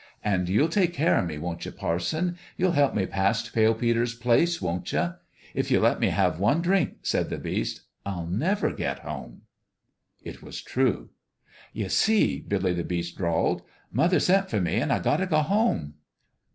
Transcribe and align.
An' 0.23 0.47
you'll 0.47 0.67
take 0.67 0.93
care 0.95 1.15
o' 1.19 1.23
me, 1.23 1.37
won't 1.37 1.63
ye, 1.63 1.71
parson? 1.71 2.35
You'll 2.57 2.71
help 2.71 2.95
me 2.95 3.05
past 3.05 3.53
Pale 3.53 3.75
Peter's 3.75 4.15
place, 4.15 4.59
won't 4.59 4.91
ye? 4.91 5.09
If 5.53 5.69
ye 5.69 5.77
let 5.77 5.99
me 5.99 6.07
have 6.07 6.39
one 6.39 6.59
drink," 6.63 6.95
said 7.03 7.29
the 7.29 7.37
Beast, 7.37 7.81
"I'll 8.03 8.25
never 8.25 8.71
get 8.73 8.97
home." 9.05 9.43
It 10.23 10.41
was 10.41 10.59
true." 10.59 11.11
Ye 11.71 11.87
see," 11.89 12.39
Billy 12.39 12.73
the 12.73 12.83
Beast 12.83 13.15
drawled," 13.15 13.61
mother 14.01 14.19
sent 14.19 14.49
for 14.49 14.59
me 14.59 14.77
an' 14.77 14.89
I 14.89 14.97
got 14.97 15.17
t' 15.17 15.27
go 15.27 15.37
home." 15.43 15.93